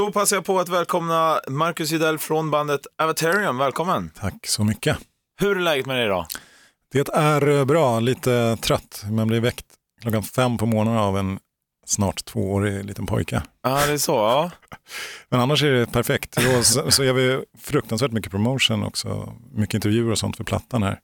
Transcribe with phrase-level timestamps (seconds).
[0.00, 3.58] Då passar jag på att välkomna Marcus Judell från bandet Avatarium.
[3.58, 4.10] Välkommen!
[4.20, 4.98] Tack så mycket.
[5.40, 6.26] Hur är läget med dig idag?
[6.92, 9.04] Det är eh, bra, lite trött.
[9.10, 9.66] Man blir väckt
[10.00, 11.38] klockan fem på morgonen av en
[11.86, 13.42] snart tvåårig liten pojke.
[13.62, 14.12] Ja, det är så.
[14.12, 14.50] Ja.
[15.28, 16.36] Men annars är det perfekt.
[16.36, 19.34] Då så, så gör vi fruktansvärt mycket promotion också.
[19.52, 20.98] Mycket intervjuer och sånt för plattan här.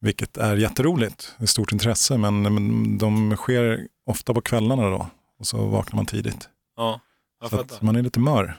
[0.00, 1.34] Vilket är jätteroligt.
[1.38, 5.06] Det är stort intresse men, men de sker ofta på kvällarna då.
[5.38, 6.48] Och så vaknar man tidigt.
[6.76, 7.00] ja.
[7.42, 7.74] Jag Så fattar.
[7.76, 8.56] att man är lite mör.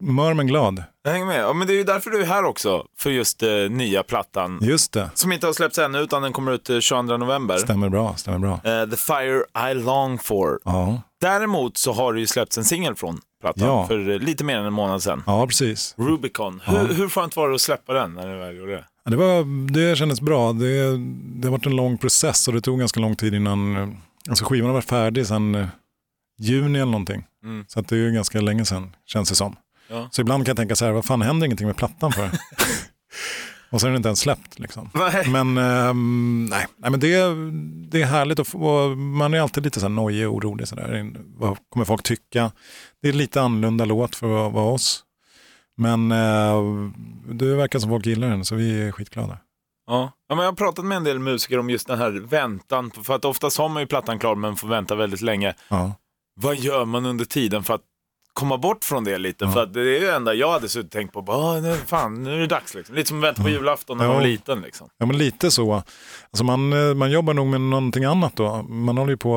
[0.00, 0.82] Mör men glad.
[1.04, 1.40] Jag hänger med.
[1.40, 4.58] Ja, men det är ju därför du är här också, för just eh, nya plattan.
[4.62, 7.58] Just det, Som inte har släppts ännu, utan den kommer ut eh, 22 november.
[7.58, 8.14] stämmer bra.
[8.16, 8.52] Stämmer bra.
[8.72, 10.58] Eh, The Fire I Long For.
[10.64, 13.86] Ja, Däremot så har det ju släppts en singel från plattan Ja.
[13.86, 15.22] för eh, lite mer än en månad sedan.
[15.26, 15.94] ja precis.
[15.98, 16.60] Rubicon.
[16.64, 18.84] Hur, hur skönt var det att släppa den när du väl gjorde det?
[19.04, 20.52] Ja, Det, var, det kändes bra.
[20.52, 20.96] Det,
[21.40, 23.88] det har varit en lång process och det tog ganska lång tid innan, eh,
[24.28, 25.66] alltså skivan har varit färdig sedan eh,
[26.38, 27.24] juni eller någonting.
[27.48, 27.64] Mm.
[27.68, 29.56] Så att det är ju ganska länge sedan, känns det som.
[29.88, 30.08] Ja.
[30.12, 32.30] Så ibland kan jag tänka så här, vad fan händer ingenting med plattan för?
[33.70, 34.90] och så är den inte ens släppt liksom.
[34.94, 35.28] Nej.
[35.28, 36.66] Men, ehm, nej.
[36.76, 37.16] nej, men det,
[37.90, 40.68] det är härligt att få, man är alltid lite så här nojig och orolig.
[40.68, 41.12] Så där.
[41.36, 42.50] Vad kommer folk tycka?
[43.02, 45.04] Det är lite annorlunda låt för att vara oss.
[45.76, 46.62] Men eh,
[47.32, 49.38] det verkar som folk gillar den så vi är skitglada.
[49.86, 50.12] Ja.
[50.28, 52.90] ja, men jag har pratat med en del musiker om just den här väntan.
[52.90, 55.54] För att oftast har man ju plattan klar men får vänta väldigt länge.
[55.68, 55.92] Ja.
[56.40, 57.80] Vad gör man under tiden för att
[58.32, 59.44] komma bort från det lite?
[59.44, 59.52] Ja.
[59.52, 61.22] För att det är ju enda jag hade suttit och tänkt på.
[61.22, 62.74] Bara, "Ah, nu, fan, nu är det dags.
[62.74, 62.94] Liksom.
[62.96, 64.20] Lite som att vänta på julafton när man Ja.
[64.20, 64.60] var liten.
[64.60, 64.88] Liksom.
[64.98, 65.72] Ja men lite så.
[65.74, 68.62] Alltså man, eh, man jobbar nog med någonting annat då.
[68.62, 69.36] Man håller ju på,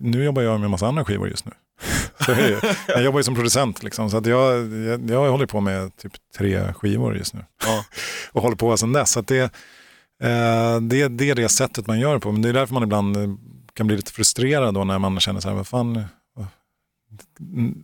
[0.00, 1.52] nu jobbar jag med en massa andra skivor just nu.
[2.26, 5.96] Det jag jobbar ju som producent liksom, så att jag, jag, jag håller på med
[5.96, 7.44] typ tre skivor just nu.
[7.66, 7.84] Ja.
[8.32, 9.10] Och håller på sedan dess.
[9.10, 9.38] Så det,
[10.22, 12.32] eh, det, det är det sättet man gör på.
[12.32, 13.22] Men det är därför man ibland eh,
[13.74, 16.02] kan bli lite frustrerad då när man känner så här, vad fan, eh,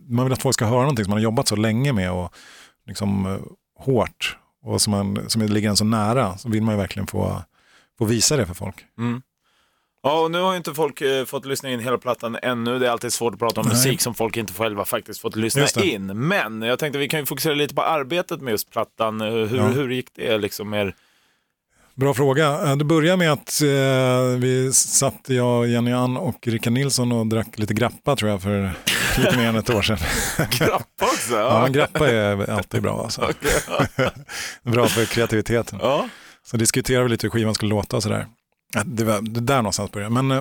[0.09, 2.33] man vill att folk ska höra någonting som man har jobbat så länge med och
[2.87, 3.37] liksom eh,
[3.83, 7.41] hårt och som, man, som ligger en så nära så vill man ju verkligen få,
[7.97, 8.85] få visa det för folk.
[8.97, 9.21] Mm.
[10.03, 12.79] Ja, och nu har ju inte folk eh, fått lyssna in hela plattan ännu.
[12.79, 13.75] Det är alltid svårt att prata om Nej.
[13.75, 16.05] musik som folk inte själva faktiskt fått lyssna in.
[16.27, 19.21] Men jag tänkte vi kan ju fokusera lite på arbetet med just plattan.
[19.21, 19.67] Eh, Hur, Ja.
[19.67, 20.73] hur gick det liksom?
[20.73, 20.95] Er...
[21.95, 22.61] Bra fråga.
[22.69, 27.27] Eh, Det började med att eh, vi satt, jag, Jenny Ann och Rickard Nilsson och
[27.27, 28.73] drack lite grappa tror jag för
[29.17, 29.97] lite mer än ett år sedan.
[30.51, 31.33] Grappa också?
[31.35, 33.03] Ja, men grappa är alltid bra.
[33.03, 33.21] Alltså.
[33.29, 34.09] Okej.
[34.63, 35.79] Bra för kreativiteten.
[35.81, 36.09] ja.
[36.43, 38.27] Så diskuterade vi lite hur skivan skulle låta och sådär.
[38.73, 40.13] Ja, Det var det där någonstans började.
[40.23, 40.37] Men eh,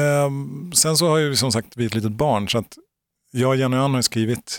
[0.00, 0.30] eh,
[0.74, 2.76] sen så har ju som sagt vi ett litet barn så att
[3.32, 4.58] jag och Jenny Ann har skrivit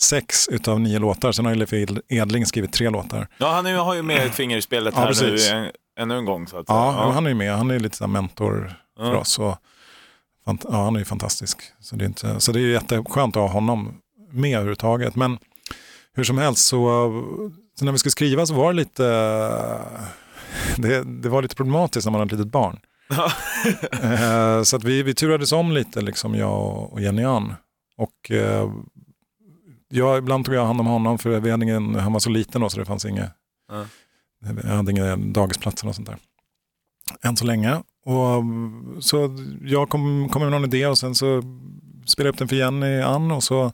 [0.00, 1.32] sex utav nio låtar.
[1.32, 3.28] Sen har ju Leif Ed- Edling skrivit tre låtar.
[3.38, 5.50] ja, han är har ju med ett finger i spelet Ja, här precis.
[5.52, 5.70] nu en,
[6.02, 6.46] ännu en gång.
[6.46, 7.12] Så att, Ja, säga.
[7.12, 7.56] han är ju med.
[7.56, 9.18] Han är lite så mentor för Ja.
[9.18, 9.38] oss.
[9.38, 9.56] Och,
[10.46, 11.58] ja, han är ju fantastisk.
[11.80, 13.94] Så det är, inte, så det är jätteskönt att ha honom
[14.32, 15.16] med överhuvudtaget.
[15.16, 15.38] Men
[16.14, 16.78] hur som helst så,
[17.78, 19.02] så när vi skulle skriva så var det lite,
[20.76, 22.78] det, det var lite problematiskt när man har ett litet barn.
[23.08, 23.32] Ja.
[24.02, 27.54] Eh, så att vi, vi turades om lite, liksom jag och Jenny Ann.
[27.96, 28.70] Och eh,
[29.94, 32.60] jag, ibland tog jag hand om honom för vi hade ingen, han var så liten
[32.60, 33.30] då så det fanns inget,
[33.72, 33.84] Ja.
[34.62, 36.16] jag hade inga dagisplatser och sånt där.
[37.22, 37.82] Än så länge.
[38.06, 38.44] Och,
[39.04, 41.42] så jag kom, kom med någon idé och sen så
[42.06, 43.72] spelade jag upp den för Jenny Ann och så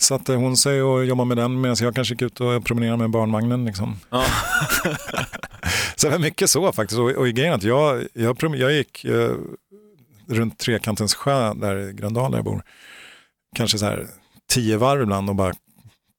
[0.00, 3.10] satte hon sig och jobbade med den medan jag kanske gick ut och promenerade med
[3.10, 3.64] barnvagnen.
[3.64, 3.96] Liksom.
[4.10, 4.24] Ja.
[5.96, 6.98] Så det var mycket så faktiskt.
[6.98, 9.34] Och, och grejen att jag, jag, jag gick eh,
[10.26, 12.62] runt Trekantens sjö där i Gröndal där jag bor.
[13.56, 14.06] Kanske så här
[14.50, 15.52] tio varv ibland och bara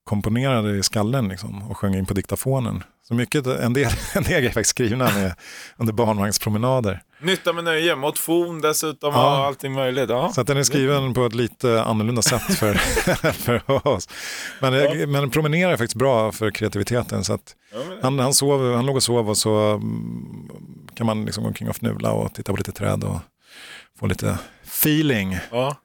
[0.04, 2.82] komponerade i skallen liksom, och sjöng in på diktafonen.
[3.08, 5.34] Så mycket, en del, en del är faktiskt skrivna med,
[5.76, 7.02] under barnvagnspromenader.
[7.20, 9.38] Nytta med nöje, motion dessutom Ja.
[9.40, 10.10] och allting möjligt.
[10.10, 10.32] Ja.
[10.32, 12.74] Så att den är skriven på ett lite annorlunda sätt för,
[13.32, 14.08] för oss.
[14.60, 15.06] Men, Ja.
[15.06, 17.24] men promenera är faktiskt bra för kreativiteten.
[17.24, 20.48] Så att Ja, han, han, sov, han låg och sov och så mm,
[20.94, 23.18] kan man liksom gå omkring och fnula och titta på lite träd och
[23.98, 25.38] få lite feeling.
[25.50, 25.76] Ja,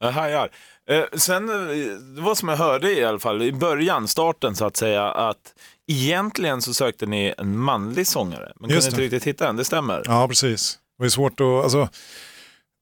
[0.00, 0.48] jag hajar.
[0.90, 1.76] Eh, sen, eh,
[2.16, 5.54] det var som jag hörde i alla fall i början, starten så att säga, att
[5.92, 9.16] egentligen så sökte ni en manlig sångare, men Just kunde inte det.
[9.16, 10.02] riktigt hitta en, det stämmer?
[10.06, 10.78] Ja, precis.
[10.98, 11.88] Det var svårt att, alltså,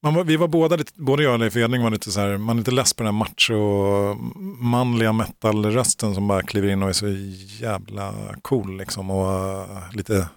[0.03, 2.55] man vi var båda lite, både jag och Leif Edling var lite så här, man
[2.55, 4.13] är lite less på den här macho
[4.59, 7.07] manliga metalrösten som bara kliver in och är så
[7.63, 10.29] jävla cool liksom och uh, lite,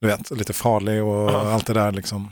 [0.00, 1.52] du vet, lite farlig och Ja.
[1.52, 2.30] allt det där liksom.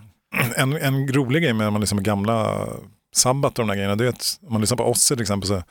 [0.57, 2.67] En, en rolig grej med man på gamla
[3.13, 5.63] Sabbath och de där grejerna, är att om man lyssnar på Ozzy till exempel så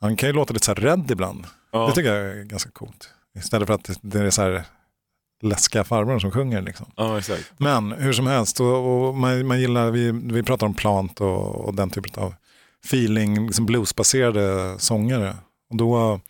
[0.00, 1.46] han kan ju låta lite så här rädd ibland.
[1.72, 1.86] Ja.
[1.86, 3.10] Det tycker jag är ganska coolt.
[3.38, 4.64] Istället för att det är så här
[5.42, 6.86] läskiga farbror som sjunger liksom.
[6.96, 7.52] ja, exakt.
[7.58, 11.54] Men hur som helst, och, och man, man gillar, vi, vi pratar om plant och,
[11.54, 12.34] och den typen av
[12.84, 15.36] feeling, liksom bluesbaserade sångare.
[15.70, 16.20] Och då,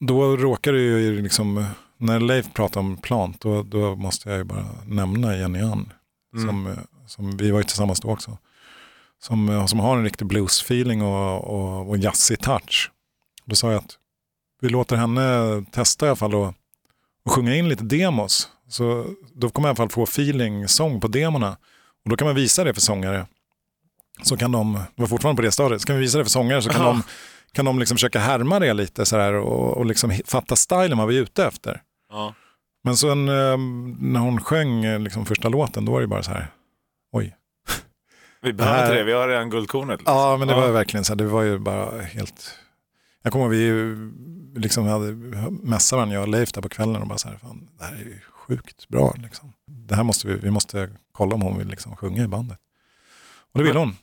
[0.00, 1.64] då råkar det ju liksom,
[1.96, 5.92] när Leif pratar om plant, då, då måste jag ju bara nämna Jenny Ann.
[6.36, 6.46] Mm.
[6.46, 6.76] Som,
[7.06, 8.38] som, vi var ju tillsammans då också.
[9.26, 12.90] Som, som har en riktig blues-feeling och, och, och jazzig touch.
[13.44, 13.98] Då sa jag att
[14.60, 16.54] vi låter henne testa i alla fall och,
[17.24, 18.48] och sjunga in lite demos.
[18.68, 21.56] Så då kommer jag i alla fall få feeling, sång på demorna.
[22.04, 23.26] Och då kan man visa det för sångare.
[24.22, 26.30] Så kan de, det var fortfarande på det stadiet, så kan vi visa det för
[26.30, 26.88] sångare så kan Ja.
[26.88, 27.02] de,
[27.52, 31.12] kan de liksom försöka härma det lite sådär och, och liksom fatta stilen man var
[31.12, 31.82] ute efter.
[32.10, 32.34] Ja.
[32.84, 33.58] Men sen eh,
[33.98, 36.46] när hon sjöng eh, liksom första låten, då var det bara så här,
[37.12, 37.34] oj.
[38.44, 40.00] Vi behöver inte det, vi har redan guldkornet.
[40.00, 40.16] liksom.
[40.16, 42.58] Ja, men det var ju verkligen så det var ju bara helt...
[43.22, 45.12] Jag kommer ihåg, vi liksom hade
[45.62, 47.92] mässat varandra, jag och Leif där på kvällen och bara så här, fan, det här
[47.92, 49.52] är ju sjukt bra liksom.
[49.66, 52.58] Det här måste vi, vi måste kolla om hon vill liksom sjunga i bandet.
[53.52, 53.96] Och det ville hon.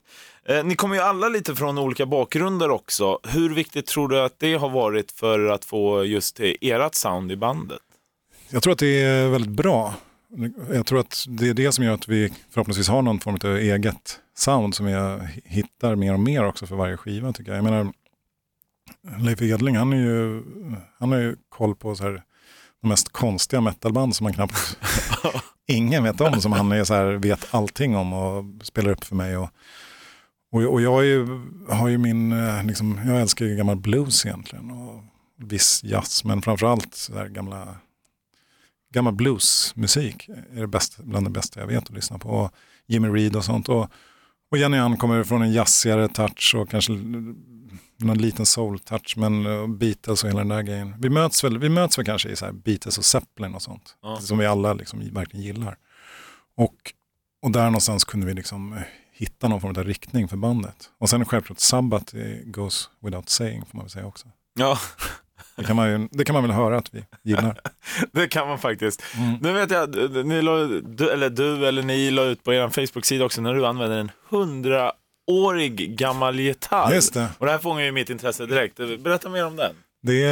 [0.46, 3.20] Eh, ni kommer ju alla lite från olika bakgrunder också.
[3.24, 7.36] Hur viktigt tror du att det har varit för att få just ert sound i
[7.36, 7.80] bandet?
[8.50, 9.94] Jag tror att det är väldigt bra.
[10.74, 13.57] Jag tror att det är det som gör att vi förhoppningsvis har någon form av
[13.57, 17.57] eget sound som jag hittar mer och mer också för varje skiva tycker jag.
[17.57, 17.94] Jag menar,
[19.19, 20.44] Leif Edling han, är ju,
[21.00, 22.24] han har ju koll på så här,
[22.81, 24.78] de mest konstiga metalband som man knappt
[25.68, 26.42] ingen vet om.
[26.42, 29.38] Som han är så här, vet allting om och spelar upp för mig.
[29.38, 29.50] Och,
[30.51, 34.25] och, och jag är ju, har ju min, eh, liksom, jag älskar ju gammal blues
[34.25, 34.72] egentligen.
[34.72, 35.04] Och
[35.38, 37.75] viss jazz, men framförallt så där gamla
[38.92, 42.30] gammal bluesmusik är det bästa, bland det bästa jag vet att lyssna på.
[42.30, 42.52] Och
[42.88, 43.70] Jimmy Reed och sånt.
[43.70, 43.88] Och,
[44.52, 46.92] och Jenny Ann kommer från en jazzigare touch och kanske
[47.98, 49.44] någon liten soul-touch, men
[49.78, 50.96] Beatles och hela den där grejen.
[51.00, 53.96] Vi möts väl, vi möts väl kanske i så här Beatles och Zeppelin och sånt,
[54.02, 54.18] Ja.
[54.20, 55.78] som vi alla liksom verkligen gillar.
[56.58, 56.76] Och,
[57.42, 58.80] och där någonstans kunde vi liksom
[59.14, 60.90] hitta någon form av riktning för bandet.
[61.00, 62.16] Och sen självklart Sabbath
[62.46, 64.28] goes without saying får man väl säga också.
[64.54, 64.78] Ja,
[65.56, 67.59] Det kan man, ju, det kan man väl höra att vi gillar.
[68.12, 69.03] det kan man faktiskt.
[69.18, 69.38] Mm.
[69.42, 69.95] Nu vet jag,
[70.25, 73.65] ni la, du, eller du eller ni la ut på er Facebook-sida också när du
[73.65, 76.94] använder en hundraårig gammal gitarr.
[76.94, 77.27] Just det.
[77.38, 78.77] Och det här fångar ju mitt intresse direkt.
[78.77, 79.75] Berätta mer om den.
[80.03, 80.25] Det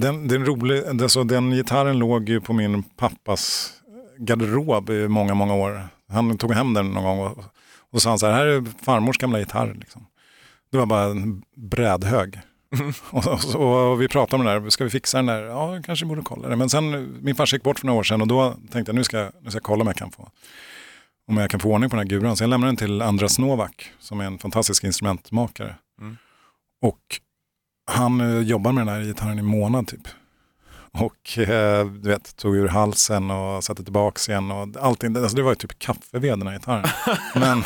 [0.00, 3.72] den, det är en rolig, det är så den gitarren låg ju på min pappas
[4.18, 5.88] garderob i många, många år.
[6.12, 7.44] Han tog hem den någon gång och,
[7.90, 9.76] och sa han så här, här är farmors gamla gitarr.
[9.80, 10.06] Liksom.
[10.72, 12.40] Det var bara en brädhög.
[13.10, 15.42] och, och, och vi pratade om det där, ska vi fixa den där?
[15.42, 16.56] Ja, kanske borde kolla det.
[16.56, 19.04] Men sen, min farsa gick bort för några år sedan och då tänkte jag, nu
[19.04, 20.30] ska, nu ska jag kolla om jag kan få
[21.30, 22.36] om jag kan få ordning på den här guran.
[22.36, 25.74] Så jag lämnade den till Andras Novak som är en fantastisk instrumentmakare.
[26.00, 26.16] Mm.
[26.82, 27.20] Och
[27.90, 30.08] han eh, jobbar med den här gitarren i månad typ.
[30.92, 34.50] Och eh, du vet, tog ur halsen och satte tillbaka igen.
[34.50, 35.16] Och allting.
[35.16, 36.86] Alltså, det var ju typ kaffeved den här gitarren.
[37.34, 37.62] Men,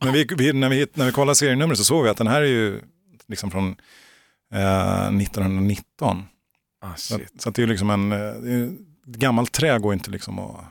[0.00, 2.42] men vi, vi, när, vi, när vi kollade serienumret så såg vi att den här
[2.42, 2.80] är ju
[3.28, 3.76] liksom från
[4.52, 6.24] 1919.
[6.84, 8.18] Ah, Så, så det är liksom en, eh,
[9.08, 10.64] ett gammalt trä går inte liksom att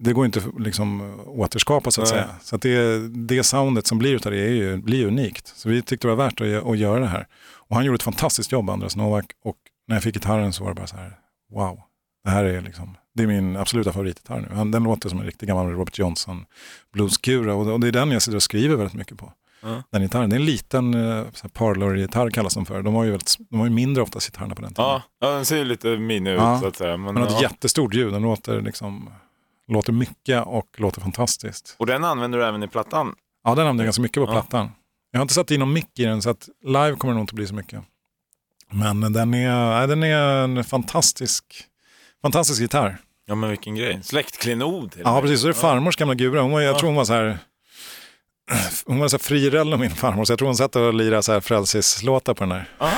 [0.00, 2.22] det går inte liksom återskapa så att Nej.
[2.22, 2.30] säga.
[2.42, 5.52] Så att det, det soundet som blir utav det är ju, blir unikt.
[5.56, 7.26] Så vi tyckte det var värt att, att göra det här.
[7.54, 9.32] Och han gjorde ett fantastiskt jobb, Andras Novak.
[9.44, 9.56] Och
[9.86, 11.18] när jag fick gitarren så var det bara så här,
[11.52, 11.80] wow.
[12.24, 14.70] Det här är liksom, det är min absoluta favoritgitarr nu.
[14.70, 16.44] Den låter som en riktig gammal Robert Johnson
[16.92, 17.54] blueskura.
[17.54, 19.32] Och, och det är den jag sitter och skriver väldigt mycket på.
[19.62, 19.82] Ja.
[19.92, 20.30] Den gitarren.
[20.30, 22.82] Det är en liten uh, parlor-gitarr kallas de för.
[22.82, 24.84] De var ju, väldigt, de var ju mindre oftast gitarrerna på den tiden.
[24.84, 26.60] Ja, ja, den ser ju lite mini ut Ja.
[26.60, 26.96] så att säga.
[26.96, 27.42] Men, Men har ett ja.
[27.42, 28.12] jättestort ljud.
[28.12, 29.10] Den låter, liksom,
[29.68, 31.74] låter mycket och låter fantastiskt.
[31.78, 33.14] Och den använder du även i plattan?
[33.44, 34.70] Ja, den använder jag ganska mycket på plattan.
[35.10, 37.22] Jag har inte satt in någon mick i den så att live kommer det nog
[37.22, 37.80] inte bli så mycket.
[38.70, 41.44] Men den är, den är en fantastisk,
[42.22, 42.98] fantastisk gitarr.
[43.26, 44.00] Ja men vilken grej.
[44.02, 45.40] Släktklenod Ja, precis.
[45.40, 46.40] Så är det farmors gamla gura.
[46.42, 46.78] Hon var, jag Ja.
[46.78, 47.38] tror hon var så här,
[48.86, 51.32] hon var så här frirello min farmor, så jag tror hon satt och lirade så
[51.32, 52.68] här frälsislåtar på den här.
[52.78, 52.92] Ah.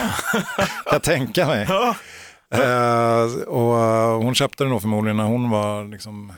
[0.92, 1.66] Jag tänka mig.
[1.68, 1.94] Ja.
[2.54, 6.32] Eh, och eh, hon köpte den då förmodligen när hon var liksom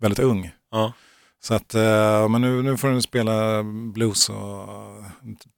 [0.00, 0.50] väldigt ung.
[0.70, 0.92] Ja.
[1.42, 3.62] Så att, eh, men nu, nu får den spela
[3.94, 4.68] blues och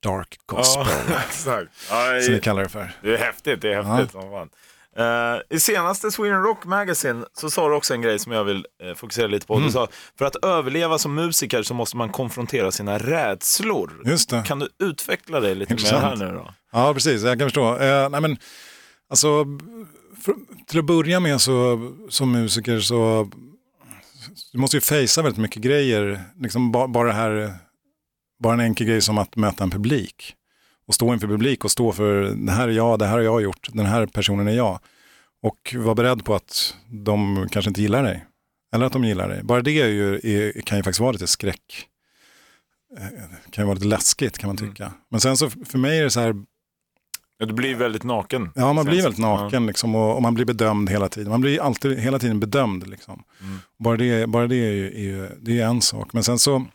[0.02, 1.70] dark gospel, Ja, exakt.
[1.90, 2.92] Ja, som vi det, kallar det för.
[3.02, 4.48] det är häftigt, det är häftigt som fan.
[4.98, 8.66] Eh, I senaste Sweden Rock Magazine så sa du också en grej som jag vill
[8.82, 9.54] eh, fokusera lite på.
[9.54, 9.66] Mm.
[9.66, 9.88] Du sa,
[10.18, 14.02] för att överleva som musiker så måste man konfrontera sina rädslor.
[14.04, 14.42] Just det.
[14.46, 16.20] Kan du utveckla det lite mer Intressant.
[16.20, 16.54] här nu då?
[16.72, 17.22] Ja, precis.
[17.22, 17.78] Jag kan förstå.
[17.78, 18.36] Eh, nej, men,
[19.10, 19.44] alltså,
[20.24, 20.34] för,
[20.66, 23.30] till att börja med så, som musiker så
[24.52, 26.20] du måste ju fejsa väldigt mycket grejer.
[26.40, 27.54] Liksom ba, bara, det här,
[28.42, 30.34] bara en enkel grej som att möta en publik.
[30.88, 33.42] Och stå inför publik och stå för det här är jag, det här har jag
[33.42, 34.78] gjort, den här personen är jag.
[35.42, 38.24] Och vara beredd på att de kanske inte gillar dig.
[38.74, 39.42] Eller att de gillar dig.
[39.42, 41.86] Bara det är ju, är, kan ju faktiskt vara lite skräck
[42.98, 43.06] eh,
[43.50, 44.92] kan ju vara lite läskigt kan man tycka.
[45.10, 46.34] Men sen så för mig är det så här,
[47.38, 48.50] Ja, du blir väldigt naken.
[48.54, 49.22] ja man blir väldigt det.
[49.22, 49.42] Ja.
[49.42, 51.30] naken liksom, och, och man blir bedömd hela tiden.
[51.30, 52.86] Man blir alltid hela tiden bedömd.
[52.86, 53.22] Liksom.
[53.40, 53.58] Mm.
[53.78, 56.12] Bara det, bara det är, ju, är, ju, det är en sak.
[56.12, 56.66] Men sen så,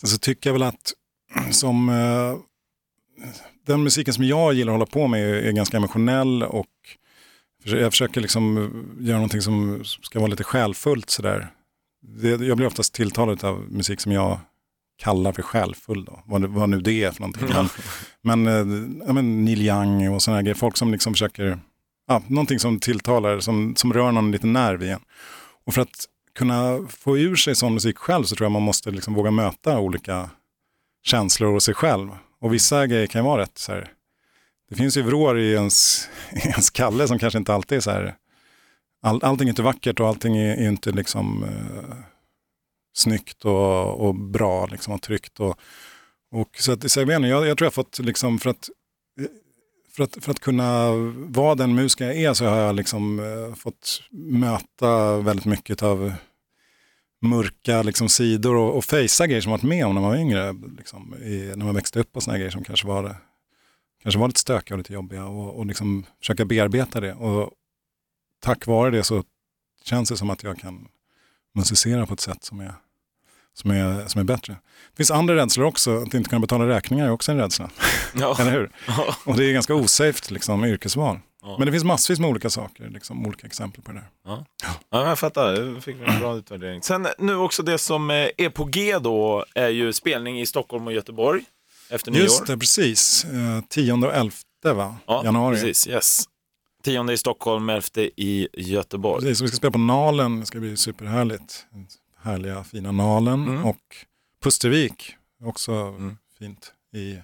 [0.00, 0.92] sen så tycker jag väl att
[1.50, 2.36] som eh,
[3.66, 6.66] den musiken som jag gillar att hålla på med är, är ganska emotionell och
[7.64, 8.70] jag försöker liksom
[9.00, 11.52] göra någonting som ska vara lite själfullt sådär.
[12.02, 14.40] Det, jag blir oftast tilltalad av musik som jag
[14.98, 17.48] kallar för själfull då, vad, vad nu det är för någonting.
[17.48, 17.68] Men,
[18.22, 21.58] men, eh, ja, men Neil Young och sådana grejer, folk som liksom försöker,
[22.08, 25.00] ja, någonting som tilltalar, som, som rör någon liten nerv igen.
[25.66, 28.90] Och för att kunna få ur sig sån musik själv så tror jag man måste
[28.90, 30.30] liksom våga möta olika
[31.04, 32.10] känslor och sig själv.
[32.40, 33.92] Och vissa grejer kan ju vara rätt så här,
[34.68, 37.90] det finns ju vrår i ens, i ens kalle som kanske inte alltid är så
[37.90, 38.14] här,
[39.02, 41.96] all, allting är inte vackert och allting är, är inte liksom eh,
[42.94, 45.40] snyggt och, och bra liksom, och tryggt.
[45.40, 45.60] Och,
[46.30, 48.68] och så att, så jag, jag, jag tror jag har fått, liksom, för, att,
[49.20, 49.26] eh,
[49.96, 53.54] för, att, för att kunna vara den musiker jag är så har jag liksom, eh,
[53.54, 56.12] fått möta väldigt mycket av
[57.20, 60.54] mörka liksom, sidor och, och fejsa grejer som varit med om när man var yngre.
[60.78, 63.16] Liksom, i, när man växte upp och såna här grejer som kanske var,
[64.02, 67.14] kanske var lite stökiga och lite jobbiga och, och liksom försöka bearbeta det.
[67.14, 67.50] Och
[68.40, 69.24] tack vare det så
[69.84, 70.88] känns det som att jag kan
[71.54, 72.74] musicera på ett sätt som är,
[73.54, 74.52] som är, som är bättre.
[74.90, 77.70] Det finns andra rädslor också, att inte kunna betala räkningar är också en rädsla.
[78.14, 78.36] Ja.
[78.40, 78.70] Eller hur?
[78.86, 79.16] Ja.
[79.24, 81.18] Och det är ganska osafe liksom, yrkesval.
[81.48, 81.56] Ja.
[81.58, 84.44] Men det finns massvis med olika saker, liksom, olika exempel på det där.
[84.90, 85.52] Ja, jag fattar.
[85.52, 86.82] Det fick vi en bra utvärdering.
[86.82, 90.86] Sen nu också det som eh, är på G då är ju spelning i Stockholm
[90.86, 91.44] och Göteborg
[91.90, 92.22] efter nyår.
[92.22, 93.24] Just det, precis.
[93.24, 94.32] Eh, 10 och 11
[94.74, 94.96] va?
[95.06, 95.54] Ja, januari.
[95.54, 95.88] precis.
[95.88, 96.24] Yes.
[96.82, 99.22] Tionde i Stockholm, elfte i Göteborg.
[99.22, 101.66] Precis, så vi ska spela på Nalen, det ska bli superhärligt.
[102.22, 103.64] Härliga fina Nalen Mm.
[103.64, 103.96] och
[104.42, 105.14] Pustervik,
[105.44, 106.16] också Mm.
[106.38, 107.18] fint i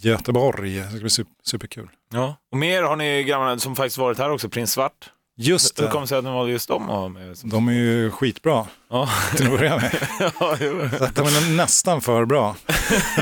[0.00, 0.74] Göteborg.
[0.80, 1.88] Det ska bli super, superkul.
[2.12, 2.36] Ja.
[2.52, 5.10] Och mer har ni grabbarna som faktiskt varit här också, Prins Svart.
[5.38, 7.12] Just Hur det, kommer det sig att ni valde just dem?
[7.12, 7.36] med?
[7.44, 9.08] de är ju skitbra Ja.
[9.36, 9.90] till att börja med.
[10.20, 10.56] ja.
[10.98, 12.56] Så att de är nästan för bra.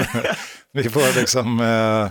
[0.72, 2.10] vi får liksom, eh,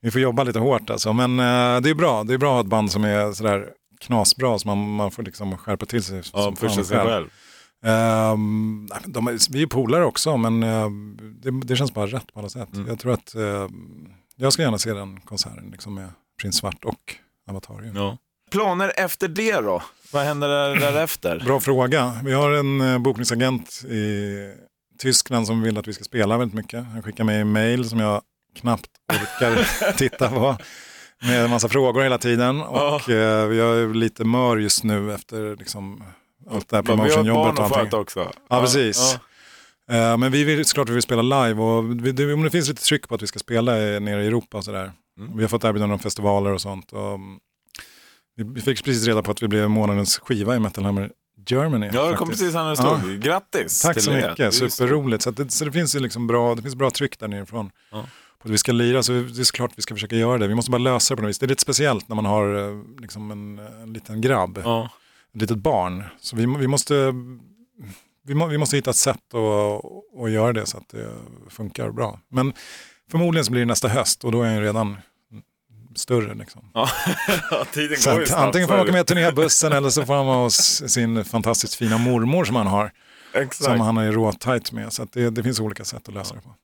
[0.00, 1.12] vi får jobba lite hårt alltså.
[1.12, 3.66] Men eh, det är bra, det är bra att ha ett band som är sådär
[4.00, 6.16] knasbra så man, man får liksom skärpa till sig.
[6.16, 7.26] ja som fan sig själv.
[7.82, 10.88] Men de är, vi är polare också men eh,
[11.42, 12.74] det, det känns bara rätt på alla sätt.
[12.74, 12.88] Mm.
[12.88, 13.68] Jag tror att eh,
[14.36, 16.08] jag ska gärna se den konserten liksom med
[16.40, 17.16] Prins Svart och
[17.50, 17.96] Avatarium.
[17.96, 18.18] Ja.
[18.50, 19.82] Planer efter det då?
[20.12, 21.42] Vad händer där, därefter?
[21.44, 22.20] Bra fråga.
[22.24, 24.36] Vi har en eh, bokningsagent i
[24.98, 26.84] Tyskland som vill att vi ska spela väldigt mycket.
[26.84, 28.22] Han skickar mig mail som jag
[28.60, 30.56] knappt orkar titta på.
[31.22, 32.60] Med en massa frågor hela tiden.
[32.60, 36.02] Och eh, jag är lite mör just nu efter liksom,
[36.50, 37.58] allt det här Vi har ett promotionjobbet.
[37.58, 37.98] och allting.
[38.00, 38.30] också.
[38.48, 39.18] Ja, precis.
[39.86, 39.94] Ja.
[40.12, 42.68] Eh, Men vi vill såklart vi vill spela live och vi, det, om det finns
[42.68, 44.92] lite tryck på att vi ska spela nere i Europa och sådär.
[45.18, 45.36] Mm.
[45.36, 46.92] Vi har fått erbjudanden om festivaler och sånt.
[46.92, 47.38] Och mm,
[48.36, 51.10] vi, fick precis reda på att vi blev månadens skiva i Metal Hammer
[51.46, 51.90] Germany.
[51.92, 52.40] Ja, det kom faktiskt.
[52.42, 53.20] precis här när det stod.
[53.20, 54.28] Grattis Tack så det.
[54.30, 55.22] mycket, superroligt.
[55.22, 57.70] Så, det, så det finns ju liksom bra, det finns bra tryck där nerifrån.
[57.90, 58.06] Ja.
[58.38, 60.46] På att vi ska lira, så det är såklart vi ska försöka göra det.
[60.46, 61.38] Vi måste bara lösa det på något vis.
[61.38, 64.90] Det är lite speciellt när man har eh, liksom en, en liten grabb, Ja.
[65.34, 66.04] Litet barn.
[66.20, 67.14] Så vi, vi, måste,
[68.24, 69.84] vi, må, vi måste hitta ett sätt att,
[70.24, 71.08] att göra det så att det
[71.50, 72.20] funkar bra.
[72.28, 72.52] Men
[73.10, 74.96] förmodligen så blir det nästa höst och då är jag redan
[75.94, 76.34] större.
[76.34, 76.70] Liksom.
[76.74, 76.88] Ja,
[77.72, 78.42] tiden går ju snabbt.
[78.42, 81.98] antingen får han åka med turnébussen eller så får han vara hos sin fantastiskt fina
[81.98, 82.92] mormor som han har.
[83.34, 83.64] Exakt.
[83.64, 84.92] Som han är råtajt med.
[84.92, 86.54] Så det, det finns olika sätt att lösa det på.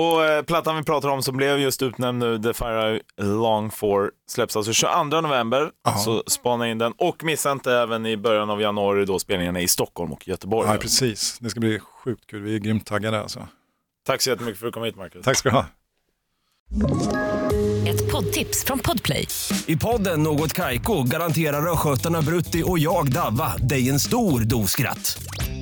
[0.00, 3.70] Och eh, plattan vi pratar om som blev just utnämnd nu, The Fire I Long
[3.70, 5.70] For, släpps alltså 22 november.
[5.84, 5.96] Ja.
[5.96, 6.92] Så spana in den.
[6.98, 10.68] Och missa inte även i början av januari då spelningarna i Stockholm och Göteborg.
[10.68, 11.38] Ja, precis.
[11.38, 12.42] Det ska bli sjukt kul.
[12.42, 13.48] Vi är grymt taggade alltså.
[14.06, 15.24] Tack så jättemycket för att du kom hit Marcus.
[15.24, 15.66] Tack ska du ha.
[17.88, 19.28] Ett poddtips från Podplay.
[19.66, 25.22] I podden Något Kaiko garanterar östgötarna Brutti och jag, Davva, dig en stor dos skratt.